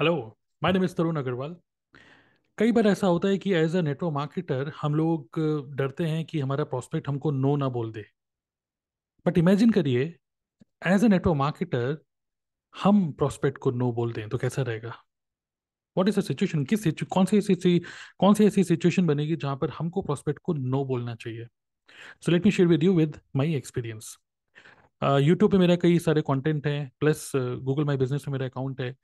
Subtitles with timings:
[0.00, 0.14] Hello
[0.62, 1.54] my name is Tarun Agarwal
[2.58, 5.38] कई बार ऐसा होता है कि एज अ नेटवर्क मार्केटर हम लोग
[5.76, 8.04] डरते हैं कि हमारा प्रोस्पेक्ट हमको नो ना बोल दे।
[9.26, 10.04] बट इमेजिन करिए
[10.86, 11.98] एज अ नेटवर्क मार्केटर
[12.74, 14.88] हम प्रोस्पेक्ट को नो बोल दें तो कैसा रहेगा?
[15.96, 17.78] व्हाट इज़ सिचुएशन किस कौन सी ऐसी
[18.20, 21.46] कौन सी ऐसी सिचुएशन बनेगी जहाँ पर हमको प्रोस्पेक्ट को नो बोलना चाहिए?
[22.20, 24.16] So let me share with you with my experience
[25.02, 28.94] YouTube पे मेरा कई सारे कंटेंट है प्लस गूगल माई बिज़नेस में मेरा अकाउंट है।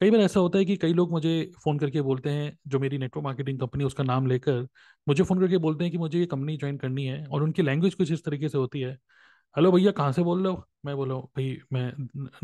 [0.00, 1.30] कई बार ऐसा होता है कि कई लोग मुझे
[1.64, 4.60] फ़ोन करके बोलते हैं, जो मेरी नेटवर्क मार्केटिंग कंपनी उसका नाम लेकर
[5.06, 7.94] मुझे फ़ोन करके बोलते हैं कि मुझे ये कंपनी ज्वाइन करनी है और उनकी लैंग्वेज
[7.94, 8.92] कुछ इस तरीके से होती है।
[9.56, 10.64] हेलो भैया, कहाँ से बोल रहे हो?
[10.84, 11.92] मैं बोल रहा हूँ भाई, मैं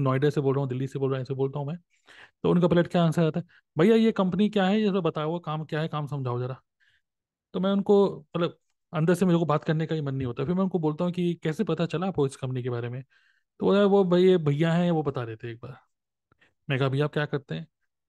[0.01, 1.77] नोएडा से बोल रहा हूँ, दिल्ली से बोल रहा हूँ, ऐसे बोलता हूँ मैं।
[2.43, 3.47] तो उनका पलट क्या आंसर आता है,
[3.77, 4.81] भैया, ये कंपनी क्या है?
[4.81, 5.89] ये तो बताओ काम क्या है?
[5.89, 6.61] काम समझाओ जरा।
[7.55, 7.97] तो मैं उनको
[8.37, 8.59] मतलब
[8.93, 11.05] अंदर से मेरे को बात करने का ही मन नहीं होता। फिर मैं उनको बोलता
[11.05, 13.03] हूँ कि कैसे पता चला आपको इस कंपनी के बारे में?
[13.61, 15.94] तो वो भाई ये भैया हैं, वो बता देते एक बार।
[16.71, 17.67] मैं कहा, भैया, आप क्या करते हैं?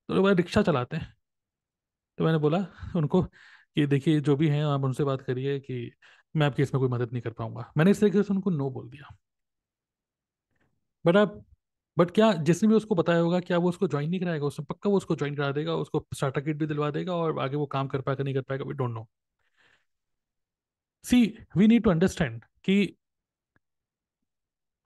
[0.09, 1.15] तो वो रिक्शा चलाते हैं।
[2.17, 2.57] तो मैंने बोला
[2.95, 5.91] उनको कि, देखिए, जो भी हैं, आप उनसे बात करिए कि
[6.35, 8.89] मैं आपकी इसमें कोई मदद नहीं कर पाऊँगा। मैंने इस तरीके से उनको नो बोल
[8.89, 9.15] दिया।
[11.05, 11.45] बट आप,
[11.97, 14.45] बट क्या जिसने भी उसको बताया होगा, क्या वो उसको ज्वाइन नहीं कराएगा?
[14.45, 17.55] उसने पक्का वो उसको ज्वाइन करा देगा, उसको स्टार्टर किट भी दिलवा देगा और आगे
[17.55, 19.07] वो काम कर पाएगा, नहीं कर पाएगा we don't know
[21.03, 22.97] see we need to understand कि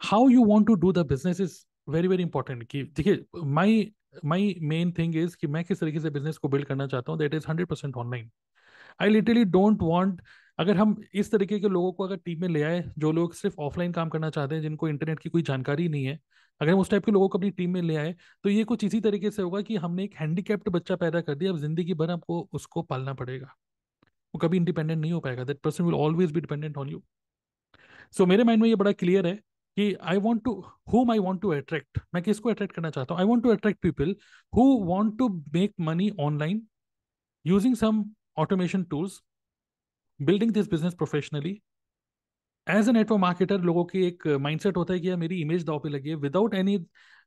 [0.01, 3.91] how you want to do the business is very very important कि देखिए my
[4.25, 7.19] my main thing is कि मैं किस तरीके से बिज़नेस को बिल्ड करना चाहता हूँ
[7.19, 8.29] that is hundred percent online
[9.01, 10.21] I literally don't want
[10.59, 13.55] अगर हम इस तरीके के लोगों को अगर टीम में ले आए, जो लोग सिर्फ़
[13.61, 16.19] ऑफलाइन काम करना चाहते हैं, जिनको इंटरनेट की कोई जानकारी नहीं है,
[16.61, 18.83] अगर हम उस टाइप के लोगों को अपनी टीम में ले आए तो ये कुछ
[18.83, 22.11] इसी तरीके से होगा कि हमने एक हैंडीकैप्ड बच्चा पैदा कर दिया, अब ज़िंदगी भर
[22.11, 23.53] आपको उसको पालना पड़ेगा।
[24.33, 27.03] वो कभी इंडिपेंडेंट नहीं हो पाएगा दैट पर्सन विल ऑलवेज भी डिपेंडेंट ऑन यू
[28.17, 29.39] सो मेरे माइंड में ये बड़ा क्लियर है
[29.79, 30.51] कि I want to
[30.93, 33.21] whom I want to attract मैं किसको अट्रैक्ट करना चाहता हूँ?
[33.21, 34.15] I want to attract people
[34.53, 36.61] who want to make money online
[37.45, 38.03] using some
[38.37, 39.19] automation tools
[40.19, 41.51] building this business professionally
[42.67, 45.89] as a network marketer लोगों की एक mindset होता है कि मेरी इमेज दाव पे
[45.89, 46.15] लगी है.
[46.15, 46.77] विदाउट एनी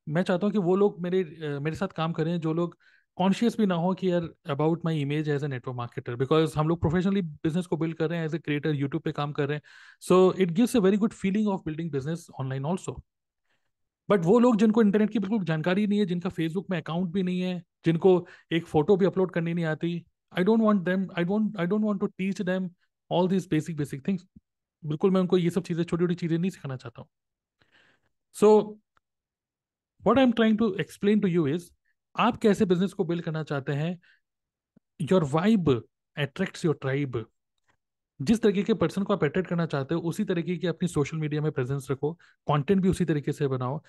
[0.07, 1.25] मैं चाहता हूँ कि वो लोग मेरे
[1.61, 2.77] मेरे साथ काम करें, जो लोग
[3.19, 6.69] कॉन्शियस भी ना हो कि यार about my image as a network marketer because हम
[6.69, 9.49] लोग प्रोफेशनली बिज़नेस को बिल्ड कर रहे हैं एज ए क्रिएटर यूट्यूब पे काम कर
[9.49, 9.63] रहे हैं।
[10.03, 13.03] So it gives a very good feeling of building business online also
[14.09, 17.23] but वो लोग जिनको इंटरनेट की बिल्कुल जानकारी नहीं है, जिनका फेसबुक में अकाउंट भी
[17.23, 21.25] नहीं है, जिनको एक फ़ोटो भी अपलोड करनी नहीं आती I don't want them I
[21.25, 22.69] don't I don't want to teach them
[23.11, 24.27] all this basic basic things
[24.83, 27.09] बिल्कुल मैं उनको ये सब चीज़ें, छोटी छोटी चीज़ें नहीं सिखाना चाहता हूँ।
[28.37, 28.81] So
[30.03, 31.71] what I am trying to explain to you is
[32.17, 33.99] आप कैसे बिज़नेस को बिल्ड करना चाहते हैं?
[35.01, 35.71] Your vibe
[36.17, 37.25] attracts your tribe
[38.23, 41.17] जिस तरीके के पर्सन को आप अट्रैक्ट करना चाहते हो, उसी तरीके की अपनी सोशल
[41.17, 42.13] मीडिया में प्रेजेंस रखो
[42.49, 43.81] कंटेंट भी उसी तरीके से बनाओ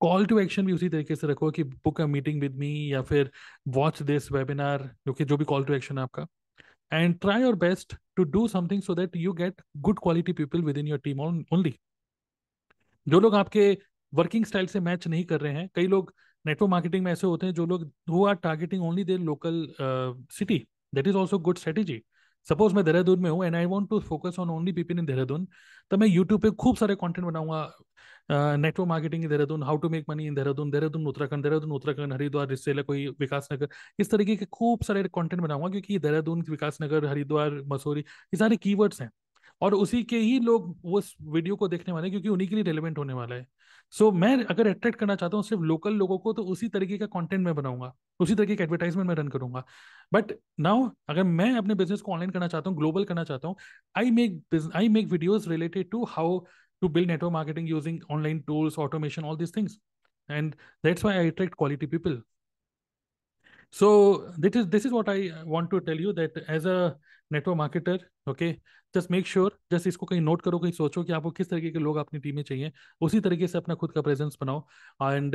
[0.00, 3.02] कॉल टू एक्शन भी उसी तरीके से रखो कि book a meeting with me या
[3.02, 3.30] फिर
[3.68, 6.26] वॉच दिस वेबिनार जो कि, जो भी कॉल टू एक्शन है आपका.
[6.92, 10.86] And try your best to do something so that you get good quality people within
[10.88, 11.74] your team only
[13.08, 13.78] जो लोग आपके
[14.14, 16.14] वर्किंग स्टाइल से मैच नहीं कर रहे हैं, कई लोग
[16.44, 19.66] नेटवर्क मार्केटिंग में ऐसे होते हैं जो लोग who are targeting only their local
[20.38, 20.58] city
[20.94, 22.02] that is also good strategy
[22.46, 25.46] suppose मैं देहरादून में हूँ and I want to focus on only people in Dehradun
[25.90, 27.70] तो मैं यूट्यूब पे खूब सारे कंटेंट बनाऊँगा
[28.30, 32.48] network marketing in Dehradun how to make money in Dehradun Dehradun, Uttarakhand Dehradun, Uttarakhand, Haridwar
[32.48, 33.68] रिसेला कोई विकास नगर
[33.98, 38.56] इस तरीके के खूब सारे कंटेंट बनाऊँगा, क्योंकि देहरादून विकास नगर हरिद्वार, मसूरी, ये सारे
[38.56, 39.10] कीवर्ड्स हैं।
[39.60, 41.00] और उसी के ही लोग वो
[41.32, 43.46] वीडियो को देखने वाले हैं क्योंकि उन्हीं के लिए रेलिवेंट होने वाला है।
[43.94, 46.98] सो so, मैं अगर अट्रैक्ट करना चाहता हूँ सिर्फ़ लोकल लोगों को तो उसी तरीके
[46.98, 49.64] का कंटेंट मैं बनाऊँगा। उसी तरीके का एडवर्टाइजमेंट मैं रन करूँगा।
[50.12, 53.56] बट नाउ अगर मैं अपने बिज़नेस को ऑनलाइन करना चाहता हूँ ग्लोबल करना चाहता हूँ
[53.96, 56.38] I make I make videos related to how
[56.82, 59.78] to build network marketing using online tools automation all these things
[60.28, 62.20] and that's why i attract quality people.
[63.74, 63.88] So
[64.38, 66.96] this is this is what i want to tell you that as a
[67.30, 68.48] network marketer okay
[68.94, 71.78] just make sure just इसको कहीं note करो, कहीं सोचो कि आपको किस तरीके के
[71.78, 74.60] लोग अपनी टीम में चाहिए, उसी तरीके से अपना खुद का प्रेजेंस बनाओ।
[75.02, 75.34] एंड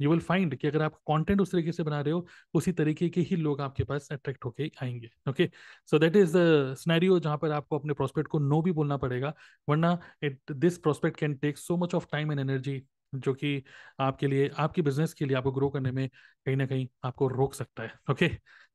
[0.00, 3.08] यू विल फाइंड कि अगर आप कंटेंट उस तरीके से बना रहे हो, उसी तरीके
[3.08, 5.48] के ही लोग आपके पास अट्रैक्ट होके आएँगे okay
[5.90, 9.32] so that is the scenario जहाँ पर आपको अपने प्रोस्पेक्ट को नो भी बोलना पड़ेगा,
[9.68, 12.82] वरना it this prospect can take so much of time and energy
[13.12, 13.62] जो कि
[14.00, 16.08] आपके लिए, आपके बिज़नेस के लिए आपको ग्रो करने में
[16.46, 18.28] कहीं ना कहीं आपको रोक सकता है okay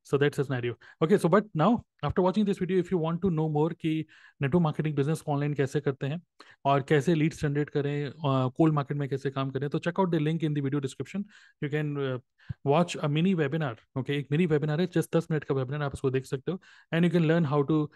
[0.06, 0.74] so that's scenario
[1.04, 3.94] okay so but now after watching this video if you want to know more कि
[4.42, 6.22] नेटवर्क मार्केटिंग बिज़नेस ऑनलाइन कैसे करते हैं
[6.66, 10.22] और कैसे लीड्स जनरेट करें कोल्ड मार्केट में कैसे काम करें तो check out the
[10.22, 11.25] link in the video description
[11.63, 12.19] you can
[12.66, 15.94] watch a mini webinar okay एक मिनी वेबिनार है जस्ट दस मिनट का वेबिनार आप
[15.94, 16.60] उसको देख सकते हो।
[16.94, 17.90] And you can learn how to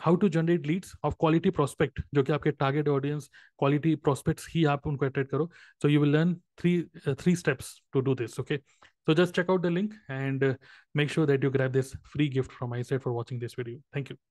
[0.00, 4.64] how to generate leads of quality prospect जो कि आपके टारगेट ऑडियंस क्वालिटी प्रोस्पेक्ट्स ही
[4.74, 5.50] आप उनको अट्रैक्ट करो।
[5.82, 8.56] So you will learn three three steps to do this okay
[9.06, 10.54] so just check out the link and uh,
[10.94, 13.78] make sure that you grab this free gift from my side for watching this video.
[13.92, 14.29] Thank you